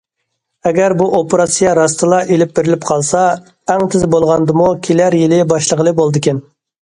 ئەگەر 0.67 0.93
بۇ 1.01 1.05
ئوپېراتسىيە 1.17 1.73
راستلا 1.79 2.21
ئېلىپ 2.35 2.55
بېرىلىپ 2.59 2.87
قالسا 2.89 3.21
ئەڭ 3.73 3.85
تېز 3.95 4.07
بولغاندىمۇ 4.15 4.71
كېلەر 4.87 5.19
يىلى 5.19 5.43
باشلىغىلى 5.55 5.95
بولىدىكەن. 6.01 6.41